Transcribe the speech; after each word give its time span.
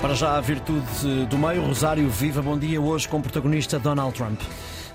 Para 0.00 0.14
já 0.14 0.38
a 0.38 0.40
virtude 0.40 1.26
do 1.28 1.36
meio, 1.36 1.60
Rosário 1.62 2.08
Viva, 2.08 2.40
bom 2.40 2.58
dia, 2.58 2.80
hoje 2.80 3.06
com 3.06 3.18
o 3.18 3.22
protagonista 3.22 3.78
Donald 3.78 4.14
Trump. 4.16 4.40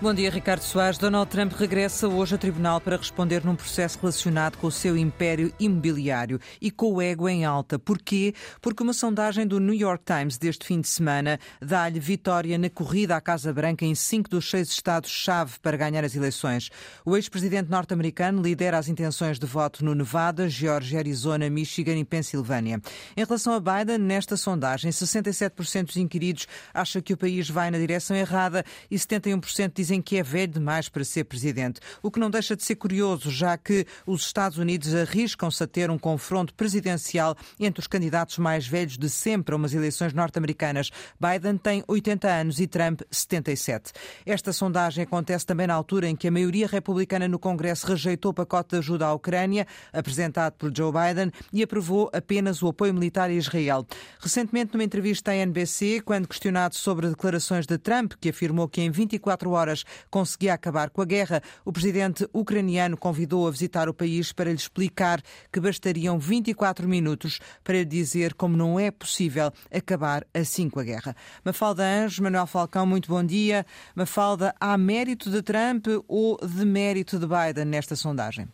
Bom 0.02 0.14
dia, 0.14 0.30
Ricardo 0.30 0.62
Soares. 0.62 0.98
Donald 0.98 1.32
Trump 1.32 1.54
regressa 1.54 2.06
hoje 2.10 2.36
a 2.36 2.38
tribunal 2.38 2.82
para 2.82 2.98
responder 2.98 3.46
num 3.46 3.56
processo 3.56 3.98
relacionado 3.98 4.58
com 4.58 4.68
o 4.68 4.72
seu 4.72 4.98
império 4.98 5.54
imobiliário 5.58 6.38
e 6.60 6.70
com 6.70 6.94
o 6.94 7.02
ego 7.02 7.30
em 7.30 7.46
alta. 7.46 7.80
Porquê? 7.80 8.34
Porque 8.62 8.84
uma 8.84 8.92
sondagem 8.92 9.48
do 9.48 9.58
New 9.58 9.74
York 9.74 10.04
Times 10.04 10.38
deste 10.38 10.66
fim 10.66 10.82
de 10.82 10.90
semana 10.90 11.40
dá-lhe 11.62 11.98
vitória 11.98 12.58
na 12.58 12.70
corrida 12.70 13.16
à 13.16 13.22
Casa 13.22 13.54
Branca 13.54 13.86
em 13.86 13.96
cinco 13.96 14.30
dos 14.30 14.50
seis 14.50 14.68
estados-chave 14.68 15.54
para 15.62 15.78
ganhar 15.78 16.04
as 16.04 16.14
eleições. 16.14 16.70
O 17.06 17.16
ex-presidente 17.16 17.72
norte-americano 17.72 18.42
lidera 18.42 18.78
as 18.78 18.90
intenções 18.90 19.40
de 19.40 19.46
voto 19.46 19.84
no 19.84 19.96
Nevada, 19.96 20.50
Geórgia, 20.50 21.00
Arizona, 21.00 21.50
Michigan 21.50 21.96
e 21.96 22.04
Pensilvânia. 22.04 22.82
Em 23.16 23.24
relação 23.24 23.54
a 23.54 23.62
Biden, 23.62 24.00
nesta 24.00 24.36
sondagem, 24.36 24.92
67% 24.92 25.86
dos 25.86 25.98
inquiridos 25.98 26.48
acham 26.74 27.02
que 27.02 27.14
o 27.14 27.18
país 27.18 27.50
vai 27.50 27.72
na 27.72 27.78
direção 27.78 28.16
errada 28.16 28.66
e 28.92 28.98
71% 28.98 29.85
dizem 29.86 30.02
que 30.02 30.18
é 30.18 30.24
velho 30.24 30.52
demais 30.52 30.90
para 30.90 31.04
ser 31.04 31.26
presidente, 31.26 31.80
o 32.02 32.10
que 32.10 32.20
não 32.20 32.30
deixa 32.30 32.56
de 32.56 32.64
ser 32.64 32.76
curioso, 32.76 33.30
já 33.30 33.56
que 33.56 33.86
os 34.06 34.26
Estados 34.26 34.58
Unidos 34.58 34.96
arriscam-se 34.96 35.64
a 35.64 35.68
ter 35.68 35.92
um 35.92 35.98
confronto 35.98 36.54
presidencial 36.56 37.36
entre 37.60 37.80
os 37.80 37.88
candidatos 37.88 38.40
mais 38.40 38.68
velhos 38.68 38.98
de 38.98 39.10
sempre 39.10 39.54
a 39.54 39.58
umas 39.58 39.74
eleições 39.74 40.12
norte-americanas. 40.12 40.90
Biden 41.20 41.58
tem 41.58 41.84
80 41.88 42.28
anos 42.28 42.60
e 42.60 42.66
Trump 42.66 43.02
77. 43.12 43.92
Esta 44.26 44.52
sondagem 44.52 45.04
acontece 45.04 45.46
também 45.46 45.68
na 45.68 45.76
altura 45.76 46.10
em 46.10 46.16
que 46.16 46.28
a 46.28 46.32
maioria 46.32 46.68
republicana 46.68 47.28
no 47.28 47.38
Congresso 47.38 47.86
rejeitou 47.86 48.32
o 48.32 48.34
pacote 48.34 48.72
de 48.72 48.78
ajuda 48.78 49.06
à 49.06 49.14
Ucrânia, 49.14 49.68
apresentado 49.94 50.54
por 50.54 50.76
Joe 50.76 50.92
Biden, 50.92 51.32
e 51.54 51.62
aprovou 51.62 52.10
apenas 52.12 52.64
o 52.64 52.68
apoio 52.70 52.94
militar 52.94 53.30
a 53.30 53.34
Israel. 53.34 53.86
Recentemente, 54.20 54.74
numa 54.74 54.84
entrevista 54.84 55.32
à 55.32 55.36
NBC, 55.36 56.02
quando 56.04 56.28
questionado 56.28 56.76
sobre 56.76 57.08
declarações 57.08 57.68
de 57.68 57.78
Trump, 57.78 58.14
que 58.20 58.30
afirmou 58.30 58.68
que 58.68 58.82
em 58.82 58.90
24 58.90 59.52
horas 59.52 59.75
horas 59.76 59.84
conseguia 60.10 60.54
acabar 60.54 60.90
com 60.90 61.02
a 61.02 61.06
guerra, 61.06 61.42
o 61.66 61.72
presidente 61.72 62.28
ucraniano 62.34 62.96
convidou 62.96 63.48
a 63.48 63.52
visitar 63.52 63.90
o 63.90 63.94
país 63.94 64.32
para 64.32 64.50
lhe 64.50 64.56
explicar 64.56 65.22
que 65.52 65.60
bastariam 65.60 66.18
24 66.18 66.88
minutos 66.88 67.40
para 67.64 67.78
lhe 67.78 67.86
dizer 67.86 68.34
como 68.34 68.56
não 68.56 68.80
é 68.80 68.92
possível 68.92 69.52
acabar 69.72 70.26
assim 70.34 70.70
com 70.70 70.80
a 70.80 70.84
guerra. 70.84 71.16
Mafalda 71.44 71.84
Anjos, 71.84 72.20
Manuel 72.20 72.48
Falcão, 72.48 72.86
muito 72.86 73.10
bom 73.10 73.24
dia. 73.24 73.66
Mafalda, 73.96 74.56
há 74.60 74.78
mérito 74.78 75.30
de 75.30 75.42
Trump 75.42 75.88
ou 76.08 76.38
de 76.38 76.66
mérito 76.66 77.20
de 77.20 77.26
Biden 77.28 77.66
nesta 77.66 77.96
sondagem? 77.96 78.48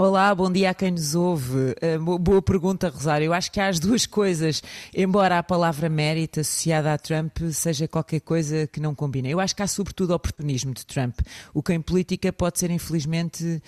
Olá, 0.00 0.32
bom 0.32 0.48
dia 0.48 0.70
a 0.70 0.74
quem 0.74 0.92
nos 0.92 1.16
ouve. 1.16 1.74
Uh, 1.98 2.18
boa 2.20 2.40
pergunta, 2.40 2.88
Rosário. 2.88 3.24
Eu 3.24 3.32
acho 3.32 3.50
que 3.50 3.58
há 3.58 3.66
as 3.66 3.80
duas 3.80 4.06
coisas, 4.06 4.62
embora 4.94 5.38
a 5.38 5.42
palavra 5.42 5.88
mérito 5.88 6.38
associada 6.38 6.92
a 6.92 6.96
Trump 6.96 7.36
seja 7.50 7.88
qualquer 7.88 8.20
coisa 8.20 8.68
que 8.68 8.78
não 8.78 8.94
combina. 8.94 9.26
Eu 9.26 9.40
acho 9.40 9.56
que 9.56 9.62
há 9.62 9.66
sobretudo 9.66 10.14
oportunismo 10.14 10.72
de 10.72 10.86
Trump, 10.86 11.18
o 11.52 11.60
que 11.64 11.72
em 11.72 11.80
política 11.80 12.32
pode 12.32 12.60
ser 12.60 12.70
infelizmente 12.70 13.60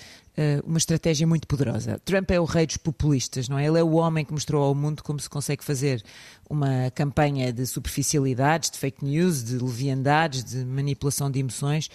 uma 0.64 0.78
estratégia 0.78 1.26
muito 1.26 1.46
poderosa. 1.46 2.00
Trump 2.04 2.30
é 2.30 2.40
o 2.40 2.44
rei 2.44 2.66
dos 2.66 2.76
populistas, 2.76 3.48
não 3.48 3.58
é? 3.58 3.66
Ele 3.66 3.78
é 3.78 3.82
o 3.82 3.92
homem 3.92 4.24
que 4.24 4.32
mostrou 4.32 4.62
ao 4.62 4.74
mundo 4.74 5.02
como 5.02 5.20
se 5.20 5.28
consegue 5.28 5.62
fazer 5.62 6.02
uma 6.48 6.90
campanha 6.94 7.52
de 7.52 7.66
superficialidades, 7.66 8.70
de 8.70 8.78
fake 8.78 9.04
news, 9.04 9.44
de 9.44 9.58
leviandades, 9.58 10.42
de 10.42 10.64
manipulação 10.64 11.30
de 11.30 11.40
emoções 11.40 11.90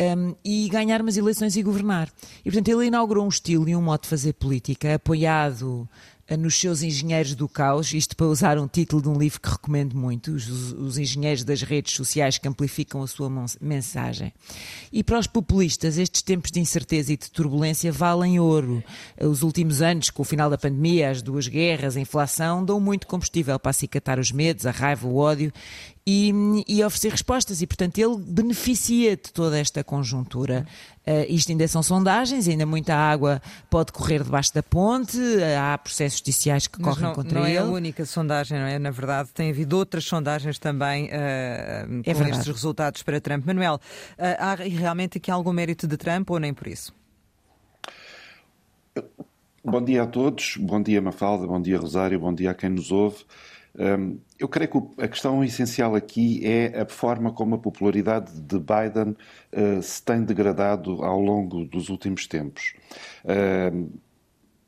um, 0.00 0.34
e 0.44 0.68
ganhar 0.68 1.00
umas 1.02 1.16
eleições 1.16 1.56
e 1.56 1.62
governar. 1.62 2.08
E, 2.40 2.44
portanto, 2.44 2.68
ele 2.68 2.86
inaugurou 2.86 3.24
um 3.24 3.28
estilo 3.28 3.68
e 3.68 3.76
um 3.76 3.82
modo 3.82 4.02
de 4.02 4.08
fazer 4.08 4.32
política 4.34 4.94
apoiado 4.94 5.88
nos 6.36 6.58
seus 6.58 6.82
engenheiros 6.82 7.34
do 7.34 7.48
caos, 7.48 7.92
isto 7.92 8.16
para 8.16 8.26
usar 8.26 8.58
um 8.58 8.68
título 8.68 9.02
de 9.02 9.08
um 9.08 9.18
livro 9.18 9.40
que 9.40 9.50
recomendo 9.50 9.96
muito, 9.96 10.30
os, 10.32 10.72
os, 10.72 10.98
engenheiros 10.98 11.44
das 11.44 11.62
redes 11.62 11.94
sociais 11.94 12.38
que 12.38 12.46
amplificam 12.46 13.02
a 13.02 13.06
sua 13.06 13.30
mensagem. 13.60 14.32
E 14.92 15.02
para 15.02 15.18
os 15.18 15.26
populistas, 15.26 15.98
estes 15.98 16.22
tempos 16.22 16.50
de 16.50 16.60
incerteza 16.60 17.12
e 17.12 17.16
de 17.16 17.30
turbulência 17.30 17.90
valem 17.90 18.38
ouro. 18.38 18.82
Os 19.20 19.42
últimos 19.42 19.82
anos, 19.82 20.10
com 20.10 20.22
o 20.22 20.24
final 20.24 20.48
da 20.48 20.58
pandemia, 20.58 21.10
as 21.10 21.22
duas 21.22 21.48
guerras, 21.48 21.96
a 21.96 22.00
inflação, 22.00 22.64
dão 22.64 22.78
muito 22.78 23.06
combustível 23.06 23.58
para 23.58 23.70
acicatar 23.70 24.18
os 24.18 24.30
medos, 24.30 24.66
a 24.66 24.70
raiva, 24.70 25.06
o 25.06 25.16
ódio 25.16 25.52
e, 26.06 26.32
e, 26.66 26.82
oferecer 26.84 27.10
respostas. 27.10 27.60
E, 27.62 27.66
portanto, 27.66 27.98
ele 27.98 28.16
beneficia 28.18 29.16
de 29.16 29.32
toda 29.32 29.58
esta 29.58 29.84
conjuntura. 29.84 30.66
Uh, 31.06 31.24
isto 31.28 31.50
ainda 31.50 31.66
são 31.68 31.82
sondagens, 31.82 32.48
ainda 32.48 32.64
muita 32.64 32.94
água 32.94 33.40
pode 33.68 33.92
correr 33.92 34.22
debaixo 34.22 34.54
da 34.54 34.62
ponte, 34.62 35.18
há 35.58 35.76
processos 35.78 36.18
judiciais 36.18 36.66
que 36.66 36.80
Mas 36.80 36.88
correm 36.94 37.08
não, 37.08 37.14
contra 37.14 37.40
não 37.40 37.46
ele. 37.46 37.58
Não 37.58 37.66
é 37.66 37.68
a 37.68 37.72
única 37.72 38.04
sondagem, 38.04 38.58
não 38.58 38.66
é? 38.66 38.78
Na 38.78 38.90
verdade, 38.90 39.30
tem 39.32 39.50
havido 39.50 39.76
outras 39.76 40.04
sondagens 40.04 40.58
também 40.58 41.06
uh, 41.06 41.10
é 41.10 41.84
com 41.86 42.02
verdade. 42.04 42.30
estes 42.30 42.46
resultados 42.46 43.02
para 43.02 43.20
Trump. 43.20 43.44
Manuel, 43.46 43.74
uh, 43.74 44.22
há 44.38 44.54
realmente 44.54 45.18
aqui 45.18 45.30
algum 45.30 45.52
mérito 45.52 45.86
de 45.86 45.96
Trump 45.96 46.30
ou 46.30 46.38
nem 46.38 46.52
por 46.52 46.66
isso? 46.66 46.94
Bom 49.62 49.82
dia 49.82 50.02
a 50.02 50.06
todos, 50.06 50.56
bom 50.56 50.82
dia 50.82 51.02
Mafalda, 51.02 51.46
bom 51.46 51.60
dia 51.60 51.78
Rosário, 51.78 52.18
bom 52.18 52.32
dia 52.32 52.50
a 52.50 52.54
quem 52.54 52.70
nos 52.70 52.90
ouve. 52.90 53.24
Eu 54.38 54.48
creio 54.48 54.70
que 54.70 55.02
a 55.02 55.08
questão 55.08 55.44
essencial 55.44 55.94
aqui 55.94 56.40
é 56.44 56.80
a 56.80 56.86
forma 56.86 57.32
como 57.32 57.54
a 57.54 57.58
popularidade 57.58 58.32
de 58.40 58.58
Biden 58.58 59.16
uh, 59.52 59.82
se 59.82 60.02
tem 60.02 60.24
degradado 60.24 61.04
ao 61.04 61.20
longo 61.20 61.64
dos 61.64 61.88
últimos 61.88 62.26
tempos. 62.26 62.74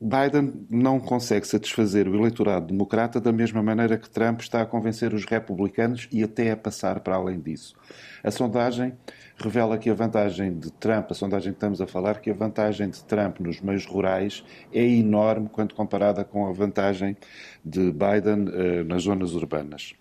Biden 0.03 0.65
não 0.69 0.99
consegue 0.99 1.47
satisfazer 1.47 2.09
o 2.09 2.15
eleitorado 2.15 2.67
democrata 2.67 3.21
da 3.21 3.31
mesma 3.31 3.63
maneira 3.63 3.97
que 3.97 4.09
Trump 4.09 4.41
está 4.41 4.61
a 4.61 4.65
convencer 4.65 5.13
os 5.13 5.23
republicanos 5.23 6.09
e 6.11 6.21
até 6.21 6.51
a 6.51 6.57
passar 6.57 6.99
para 6.99 7.15
além 7.15 7.39
disso. 7.39 7.73
A 8.21 8.29
sondagem 8.29 8.93
revela 9.37 9.77
que 9.77 9.89
a 9.89 9.93
vantagem 9.93 10.59
de 10.59 10.71
Trump, 10.73 11.09
a 11.09 11.13
sondagem 11.13 11.53
que 11.53 11.57
estamos 11.57 11.79
a 11.79 11.87
falar, 11.87 12.19
que 12.19 12.29
a 12.29 12.33
vantagem 12.33 12.89
de 12.89 13.01
Trump 13.05 13.39
nos 13.39 13.61
meios 13.61 13.85
rurais 13.85 14.43
é 14.73 14.83
enorme 14.83 15.47
quando 15.49 15.73
comparada 15.73 16.25
com 16.25 16.47
a 16.47 16.51
vantagem 16.51 17.15
de 17.63 17.93
Biden 17.93 18.49
uh, 18.49 18.83
nas 18.83 19.03
zonas 19.03 19.33
urbanas. 19.33 19.93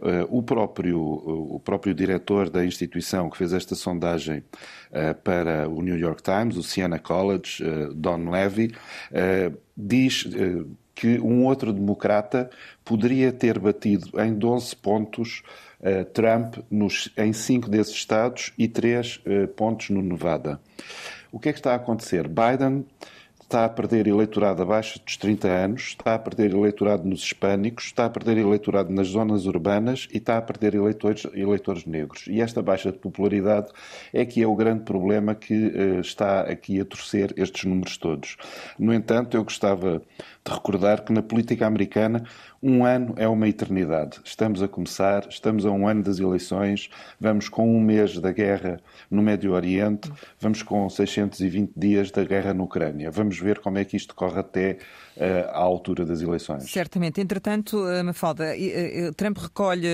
Uh, 0.00 0.26
o, 0.28 0.42
próprio, 0.42 0.98
uh, 0.98 1.56
o 1.56 1.60
próprio 1.60 1.92
diretor 1.92 2.48
da 2.48 2.64
instituição 2.64 3.28
que 3.28 3.36
fez 3.36 3.52
esta 3.52 3.74
sondagem 3.74 4.44
para 5.22 5.68
o 5.68 5.82
New 5.82 5.98
York 5.98 6.22
Times, 6.22 6.56
o 6.56 6.62
Siena 6.62 6.98
College, 6.98 7.62
Don 7.94 8.30
Levy, 8.30 8.72
diz 9.76 10.26
que 10.98 11.20
um 11.20 11.44
outro 11.44 11.72
democrata 11.72 12.50
poderia 12.84 13.30
ter 13.30 13.56
batido 13.56 14.20
em 14.20 14.34
12 14.34 14.74
pontos 14.74 15.44
uh, 15.80 16.04
Trump 16.06 16.56
nos, 16.68 17.12
em 17.16 17.32
cinco 17.32 17.70
desses 17.70 17.94
estados 17.94 18.52
e 18.58 18.66
três 18.66 19.20
uh, 19.24 19.46
pontos 19.46 19.90
no 19.90 20.02
Nevada. 20.02 20.60
O 21.30 21.38
que 21.38 21.50
é 21.50 21.52
que 21.52 21.60
está 21.60 21.72
a 21.72 21.76
acontecer? 21.76 22.26
Biden 22.26 22.84
está 23.48 23.64
a 23.64 23.68
perder 23.70 24.06
eleitorado 24.06 24.60
abaixo 24.60 25.00
dos 25.02 25.16
30 25.16 25.48
anos, 25.48 25.82
está 25.84 26.14
a 26.14 26.18
perder 26.18 26.52
eleitorado 26.52 27.08
nos 27.08 27.22
hispânicos, 27.22 27.86
está 27.86 28.04
a 28.04 28.10
perder 28.10 28.36
eleitorado 28.36 28.92
nas 28.92 29.08
zonas 29.08 29.46
urbanas 29.46 30.06
e 30.12 30.18
está 30.18 30.36
a 30.36 30.42
perder 30.42 30.74
eleitores, 30.74 31.26
eleitores 31.32 31.86
negros. 31.86 32.26
E 32.28 32.42
esta 32.42 32.60
baixa 32.60 32.92
de 32.92 32.98
popularidade 32.98 33.68
é 34.12 34.26
que 34.26 34.42
é 34.42 34.46
o 34.46 34.54
grande 34.54 34.84
problema 34.84 35.34
que 35.34 35.54
uh, 35.54 36.00
está 36.00 36.42
aqui 36.42 36.78
a 36.78 36.84
torcer 36.84 37.32
estes 37.38 37.64
números 37.64 37.96
todos. 37.96 38.36
No 38.78 38.92
entanto, 38.92 39.34
eu 39.34 39.44
gostava 39.44 40.02
de 40.48 40.54
recordar 40.54 41.04
que 41.04 41.12
na 41.12 41.22
política 41.22 41.66
americana 41.66 42.24
um 42.62 42.84
ano 42.84 43.14
é 43.16 43.28
uma 43.28 43.46
eternidade. 43.46 44.18
Estamos 44.24 44.62
a 44.62 44.68
começar, 44.68 45.26
estamos 45.28 45.66
a 45.66 45.70
um 45.70 45.86
ano 45.86 46.02
das 46.02 46.18
eleições, 46.18 46.88
vamos 47.20 47.48
com 47.48 47.76
um 47.76 47.80
mês 47.80 48.18
da 48.18 48.32
guerra 48.32 48.80
no 49.10 49.22
Médio 49.22 49.52
Oriente, 49.52 50.10
vamos 50.40 50.62
com 50.62 50.88
620 50.88 51.72
dias 51.76 52.10
da 52.10 52.24
guerra 52.24 52.54
na 52.54 52.62
Ucrânia. 52.62 53.10
Vamos 53.10 53.38
ver 53.38 53.60
como 53.60 53.78
é 53.78 53.84
que 53.84 53.96
isto 53.96 54.14
corre 54.14 54.40
até 54.40 54.78
à 55.52 55.58
altura 55.58 56.04
das 56.04 56.20
eleições. 56.20 56.70
Certamente. 56.70 57.20
Entretanto, 57.20 57.78
uh, 57.78 58.04
Mafalda, 58.04 58.54
uh, 58.54 59.14
Trump 59.14 59.38
recolhe 59.38 59.88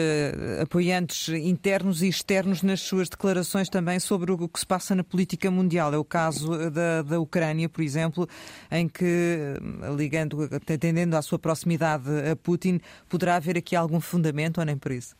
apoiantes 0.61 1.29
internos 1.29 2.03
e 2.03 2.09
externos 2.09 2.63
nas 2.63 2.81
suas 2.81 3.09
declarações 3.09 3.69
também 3.69 3.99
sobre 3.99 4.33
o 4.33 4.49
que 4.49 4.61
se 4.61 4.67
passa 4.67 4.95
na 4.95 5.05
política 5.05 5.51
mundial. 5.51 5.95
É 5.95 5.99
o 5.99 6.05
caso 6.05 6.71
da, 6.71 7.03
da 7.03 7.21
Ucrânia, 7.21 7.69
por 7.69 7.83
exemplo, 7.83 8.29
em 8.71 8.89
que, 8.89 9.55
ligando, 9.97 10.49
atendendo 10.53 11.17
à 11.17 11.23
sua 11.23 11.39
proximidade 11.39 12.05
a 12.31 12.37
Putin, 12.37 12.81
poderá 13.09 13.37
haver 13.37 13.57
aqui 13.57 13.75
algum 13.75 14.01
fundamento 14.01 14.59
ou 14.59 14.65
nem 14.65 14.77
por 14.77 14.93
isso? 14.93 15.15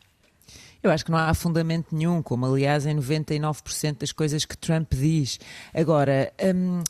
Eu 0.83 0.91
acho 0.91 1.03
que 1.03 1.09
não 1.09 1.17
há 1.17 1.33
fundamento 1.33 1.87
nenhum, 1.91 2.21
como 2.21 2.45
aliás 2.45 2.85
em 2.85 2.95
99% 2.95 3.99
das 3.99 4.11
coisas 4.11 4.45
que 4.45 4.55
Trump 4.57 4.93
diz. 4.93 5.39
Agora. 5.73 6.31
Hum 6.43 6.83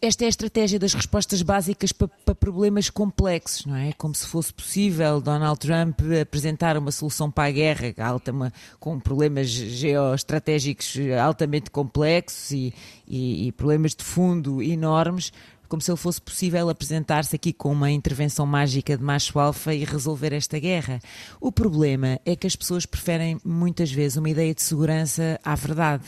esta 0.00 0.24
é 0.24 0.26
a 0.26 0.28
estratégia 0.28 0.78
das 0.78 0.92
respostas 0.92 1.40
básicas 1.40 1.92
para, 1.92 2.08
para, 2.08 2.34
problemas 2.34 2.90
complexos, 2.90 3.64
não 3.64 3.76
é? 3.76 3.92
Como 3.92 4.14
se 4.14 4.26
fosse 4.26 4.52
possível 4.52 5.20
Donald 5.20 5.58
Trump 5.60 6.00
apresentar 6.20 6.76
uma 6.76 6.90
solução 6.90 7.30
para 7.30 7.48
a 7.48 7.52
guerra 7.52 7.94
alta, 7.98 8.32
uma, 8.32 8.52
com 8.80 8.98
problemas 8.98 9.48
geoestratégicos 9.48 10.96
altamente 11.22 11.70
complexos 11.70 12.50
e, 12.50 12.74
e, 13.06 13.46
e 13.46 13.52
problemas 13.52 13.94
de 13.94 14.02
fundo 14.02 14.62
enormes 14.62 15.32
como 15.68 15.80
se 15.80 15.90
ele 15.90 15.96
fosse 15.96 16.20
possível 16.20 16.68
apresentar-se 16.68 17.34
aqui 17.34 17.50
com 17.50 17.72
uma 17.72 17.90
intervenção 17.90 18.44
mágica 18.44 18.94
de 18.94 19.02
macho 19.02 19.38
alfa 19.38 19.72
e 19.72 19.86
resolver 19.86 20.30
esta 20.34 20.58
guerra. 20.58 21.00
O 21.40 21.50
problema 21.50 22.20
é 22.26 22.36
que 22.36 22.46
as 22.46 22.54
pessoas 22.54 22.84
preferem 22.84 23.40
muitas 23.42 23.90
vezes 23.90 24.18
uma 24.18 24.28
ideia 24.28 24.54
de 24.54 24.60
segurança 24.60 25.40
à 25.42 25.54
verdade. 25.54 26.04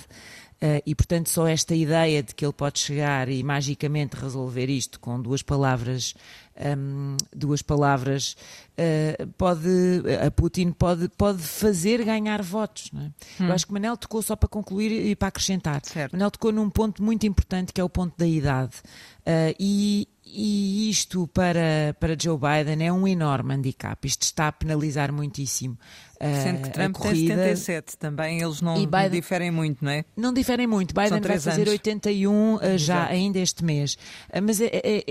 Uh, 0.65 0.81
e, 0.87 0.95
portanto, 0.95 1.29
só 1.29 1.47
esta 1.47 1.75
ideia 1.75 2.23
de 2.23 2.35
que 2.35 2.43
ele 2.43 2.53
pode 2.55 2.79
chegar 2.79 3.29
e 3.29 3.43
magicamente 3.43 4.17
resolver 4.17 4.71
isto 4.71 4.99
com 4.99 5.21
duas 5.21 5.43
palavras, 5.43 6.15
um, 6.79 7.19
duas 7.37 7.61
palavras, 7.61 8.35
uh, 8.79 9.27
pode, 9.37 9.69
a 10.27 10.31
Putin 10.31 10.71
pode, 10.71 11.11
pode 11.19 11.43
fazer 11.43 12.03
ganhar 12.03 12.41
votos. 12.41 12.91
É? 12.95 12.99
Hum. 12.99 13.13
Eu 13.47 13.53
acho 13.53 13.67
que 13.67 13.75
Manel 13.75 13.95
tocou, 13.99 14.23
só 14.23 14.35
para 14.35 14.49
concluir 14.49 14.91
e 14.91 15.15
para 15.15 15.29
acrescentar, 15.29 15.83
certo. 15.85 16.13
Manel 16.15 16.31
tocou 16.31 16.51
num 16.51 16.71
ponto 16.71 17.03
muito 17.03 17.27
importante 17.27 17.71
que 17.71 17.79
é 17.79 17.85
o 17.85 17.91
ponto 17.91 18.17
da 18.17 18.27
idade. 18.27 18.73
Uh, 19.27 19.57
e, 19.59 20.07
e 20.27 20.91
isto 20.91 21.27
para, 21.29 21.97
para 21.99 22.15
Joe 22.21 22.39
Biden 22.39 22.87
é 22.87 22.93
um 22.93 23.09
enorme 23.09 23.55
handicap. 23.55 24.07
Isto 24.07 24.23
está 24.23 24.49
a 24.49 24.53
penalizar 24.53 25.11
muitíssimo. 25.11 25.79
Uh, 26.17 26.43
Sendo 26.43 26.63
que 26.63 26.71
Trump 26.71 26.97
tem 26.97 27.27
77 27.29 27.97
também, 27.97 28.41
eles 28.41 28.61
não, 28.61 28.75
Biden, 28.75 29.11
diferem 29.11 29.51
muito, 29.51 29.83
não 29.83 29.91
é? 29.91 30.05
Não 30.15 30.33
diferem 30.33 30.67
muito. 30.67 30.95
Biden 30.95 31.21
vai 31.21 31.41
fazer 31.41 31.63
anos. 31.63 31.73
81 31.73 32.55
uh, 32.55 32.61
já 32.77 33.07
ainda 33.07 33.39
este 33.39 33.65
mês. 33.65 33.97
Mas 34.43 34.61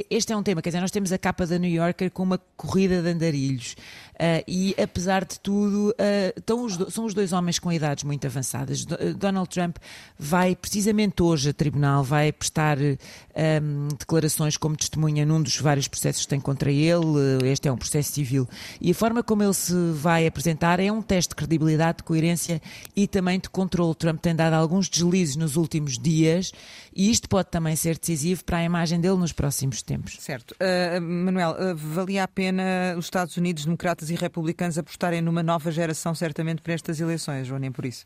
este 0.09 0.31
é 0.31 0.37
um 0.37 0.43
tema, 0.43 0.61
quer 0.61 0.69
dizer, 0.69 0.81
nós 0.81 0.91
temos 0.91 1.11
a 1.11 1.17
capa 1.17 1.47
da 1.47 1.57
New 1.57 1.71
Yorker 1.71 2.11
com 2.11 2.23
uma 2.23 2.39
corrida 2.55 3.01
de 3.01 3.09
andarilhos. 3.09 3.75
Uh, 4.13 4.43
e 4.47 4.75
apesar 4.81 5.25
de 5.25 5.39
tudo, 5.39 5.89
uh, 5.89 6.63
os 6.63 6.93
são 6.93 7.05
os 7.05 7.13
dois 7.13 7.33
homens 7.33 7.57
com 7.57 7.71
idades 7.71 8.03
muito 8.03 8.27
avançadas. 8.27 8.85
Do, 8.85 8.93
uh, 8.95 9.13
Donald 9.15 9.49
Trump 9.49 9.77
vai 10.17 10.55
precisamente 10.55 11.23
hoje 11.23 11.49
a 11.49 11.53
tribunal, 11.53 12.03
vai 12.03 12.31
prestar 12.31 12.77
um, 12.79 13.87
declarações 13.97 14.55
como 14.55 14.77
testemunha 14.77 15.25
num 15.25 15.41
dos 15.41 15.57
vários 15.57 15.87
processos 15.87 16.23
que 16.23 16.27
tem 16.27 16.39
contra 16.39 16.71
ele. 16.71 17.41
este 17.45 17.67
é 17.67 17.71
um 17.71 17.77
processo 17.77 18.11
civil. 18.11 18.47
E 18.79 18.91
a 18.91 18.93
forma 18.93 19.23
como 19.23 19.43
ele 19.43 19.53
se 19.53 19.73
vai 19.93 20.27
apresentar 20.27 20.79
é 20.79 20.91
um 20.91 21.01
teste 21.01 21.29
de 21.29 21.35
credibilidade, 21.35 21.97
de 21.97 22.03
coerência 22.03 22.61
e 22.95 23.07
também 23.07 23.39
de 23.39 23.49
controle. 23.49 23.95
Trump 23.95 24.21
tem 24.21 24.35
dado 24.35 24.53
alguns 24.53 24.89
deslizes 24.89 25.35
nos 25.35 25.55
últimos 25.55 25.97
dias 25.97 26.51
e 26.95 27.09
isto 27.09 27.27
pode 27.27 27.49
também 27.49 27.75
ser 27.75 27.97
decisivo 27.97 28.43
para 28.43 28.57
a 28.57 28.63
imagem 28.63 28.99
dele 29.01 29.17
nos 29.17 29.31
próximos 29.31 29.81
tempos. 29.81 30.17
Certo. 30.19 30.55
Manuel, 31.01 31.55
valia 31.75 32.23
a 32.23 32.27
pena 32.27 32.95
os 32.97 33.05
Estados 33.05 33.35
Unidos 33.37 33.65
democratas 33.65 34.02
democratas 34.03 34.09
e 34.09 34.15
republicanos 34.15 34.77
apostarem 34.77 35.21
numa 35.21 35.43
nova 35.43 35.71
geração, 35.71 36.13
certamente, 36.13 36.61
para 36.61 36.73
estas 36.73 36.99
eleições, 36.99 37.47
João, 37.47 37.59
nem 37.59 37.71
por 37.71 37.85
isso. 37.85 38.05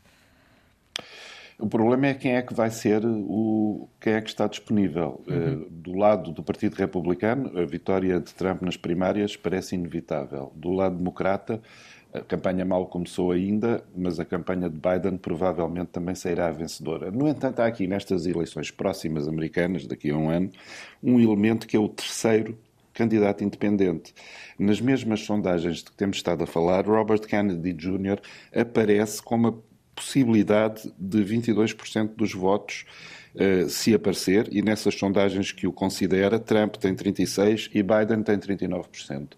O 1.58 1.66
problema 1.66 2.06
é 2.06 2.14
quem 2.14 2.36
é 2.36 2.42
que 2.42 2.54
vai 2.54 2.70
ser 2.70 3.04
o 3.04 3.88
quem 4.00 4.12
é 4.12 4.20
que 4.20 4.28
está 4.28 4.46
disponível. 4.46 5.20
Uhum. 5.26 5.62
Uh, 5.62 5.70
do 5.70 5.96
lado 5.96 6.30
do 6.30 6.42
Partido 6.42 6.74
Republicano, 6.74 7.58
a 7.58 7.64
vitória 7.64 8.20
de 8.20 8.32
Trump 8.32 8.62
nas 8.62 8.76
primárias 8.76 9.36
parece 9.36 9.74
inevitável. 9.74 10.52
Do 10.54 10.70
lado 10.70 10.96
democrata, 10.96 11.60
a 12.14 12.20
campanha 12.20 12.64
mal 12.64 12.86
começou 12.86 13.32
ainda, 13.32 13.82
mas 13.94 14.20
a 14.20 14.24
campanha 14.24 14.70
de 14.70 14.76
Biden 14.76 15.18
provavelmente 15.18 15.88
também 15.88 16.14
sairá 16.14 16.48
vencedora. 16.52 17.10
No 17.10 17.26
entanto, 17.26 17.58
há 17.58 17.66
aqui 17.66 17.88
nestas 17.88 18.24
eleições 18.24 18.70
próximas 18.70 19.26
americanas, 19.26 19.84
daqui 19.84 20.10
a 20.10 20.16
um 20.16 20.30
ano, 20.30 20.50
um 21.02 21.18
elemento 21.18 21.66
que 21.66 21.76
é 21.76 21.80
o 21.80 21.88
terceiro 21.88 22.56
candidato 22.98 23.44
independente. 23.44 24.12
Nas 24.58 24.80
mesmas 24.80 25.20
sondagens 25.20 25.78
de 25.78 25.84
que 25.84 25.96
temos 25.96 26.16
estado 26.16 26.42
a 26.42 26.46
falar, 26.46 26.84
Robert 26.84 27.20
Kennedy 27.20 27.72
Jr. 27.72 28.20
aparece 28.52 29.22
com 29.22 29.36
uma 29.36 29.62
possibilidade 29.94 30.92
de 30.98 31.18
22% 31.24 32.14
dos 32.16 32.34
votos 32.34 32.84
uh, 33.34 33.68
se 33.68 33.94
aparecer, 33.94 34.48
e 34.50 34.62
nessas 34.62 34.94
sondagens 34.94 35.52
que 35.52 35.66
o 35.66 35.72
considera, 35.72 36.38
Trump 36.38 36.76
tem 36.76 36.94
36% 36.94 37.70
e 37.72 37.82
Biden 37.82 38.22
tem 38.22 38.36
39%. 38.36 39.28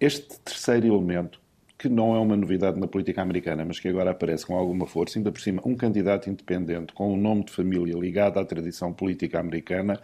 Este 0.00 0.38
terceiro 0.40 0.88
elemento, 0.88 1.40
que 1.78 1.88
não 1.88 2.14
é 2.14 2.18
uma 2.18 2.36
novidade 2.36 2.78
na 2.80 2.86
política 2.86 3.22
americana, 3.22 3.64
mas 3.64 3.78
que 3.78 3.88
agora 3.88 4.10
aparece 4.10 4.46
com 4.46 4.56
alguma 4.56 4.86
força, 4.86 5.18
ainda 5.18 5.30
por 5.30 5.40
cima, 5.40 5.62
um 5.64 5.74
candidato 5.74 6.28
independente 6.28 6.92
com 6.92 7.12
um 7.12 7.16
nome 7.16 7.44
de 7.44 7.52
família 7.52 7.94
ligado 7.94 8.38
à 8.38 8.44
tradição 8.44 8.92
política 8.92 9.38
americana, 9.38 10.00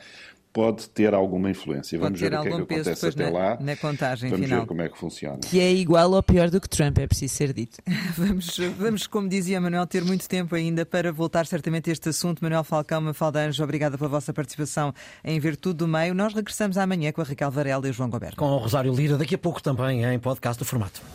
pode 0.52 0.88
ter 0.90 1.14
alguma 1.14 1.50
influência. 1.50 1.98
Pode 1.98 2.18
Vamos 2.18 2.20
ver 2.20 2.26
o 2.26 2.42
que 2.42 2.48
é 2.48 2.50
que 2.50 2.80
acontece 2.80 3.06
até 3.06 3.30
na, 3.30 3.38
lá. 3.38 3.58
Na 3.60 3.76
contagem 3.76 4.30
Vamos 4.30 4.46
final. 4.46 4.60
ver 4.60 4.66
como 4.66 4.82
é 4.82 4.88
que 4.88 4.98
funciona. 4.98 5.38
Que 5.38 5.60
é 5.60 5.72
igual 5.72 6.10
ou 6.12 6.22
pior 6.22 6.50
do 6.50 6.60
que 6.60 6.68
Trump, 6.68 6.98
é 6.98 7.06
preciso 7.06 7.34
ser 7.34 7.52
dito. 7.52 7.78
vamos, 8.16 8.56
vamos, 8.78 9.06
como 9.06 9.28
dizia 9.28 9.60
Manuel, 9.60 9.86
ter 9.86 10.04
muito 10.04 10.28
tempo 10.28 10.54
ainda 10.54 10.86
para 10.86 11.12
voltar 11.12 11.46
certamente 11.46 11.90
a 11.90 11.92
este 11.92 12.08
assunto. 12.08 12.40
Manuel 12.42 12.64
Falcão, 12.64 13.00
Mafalda 13.00 13.40
Anjo, 13.40 13.62
obrigada 13.62 13.98
pela 13.98 14.08
vossa 14.08 14.32
participação 14.32 14.94
em 15.24 15.38
Virtude 15.40 15.78
do 15.78 15.88
Meio. 15.88 16.14
Nós 16.14 16.34
regressamos 16.34 16.78
amanhã 16.78 17.12
com 17.12 17.20
a 17.20 17.24
Raquel 17.24 17.50
Varela 17.50 17.86
e 17.86 17.90
o 17.90 17.92
João 17.92 18.10
Goberto. 18.10 18.36
Com 18.36 18.46
o 18.46 18.58
Rosário 18.58 18.92
Lira, 18.92 19.16
daqui 19.16 19.34
a 19.34 19.38
pouco 19.38 19.62
também 19.62 20.04
em 20.04 20.18
podcast 20.18 20.58
do 20.58 20.64
formato. 20.64 21.02